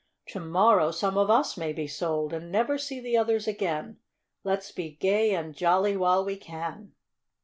To 0.29 0.39
morrow 0.39 0.89
some 0.89 1.15
of 1.15 1.29
us 1.29 1.55
may 1.57 1.73
be 1.73 1.85
sold, 1.85 2.33
and 2.33 2.51
never 2.51 2.79
see 2.79 2.99
the 2.99 3.15
others 3.15 3.47
again. 3.47 3.99
Let's 4.43 4.71
be 4.71 4.93
gay 4.93 5.35
and 5.35 5.53
jolly 5.53 5.95
while 5.95 6.25
we 6.25 6.37
can!" 6.37 6.93